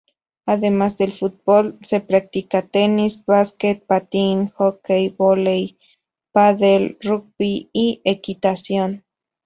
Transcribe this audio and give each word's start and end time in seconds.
Además 0.47 0.97
del 0.97 1.13
fútbol, 1.13 1.77
se 1.83 1.99
practica 2.01 2.63
tenis, 2.65 3.23
básquet, 3.23 3.85
patín, 3.85 4.47
hockey, 4.47 5.09
vóley, 5.09 5.77
pádel, 6.31 6.97
rugby 7.01 7.69
y 7.71 8.01
equitación. 8.03 9.05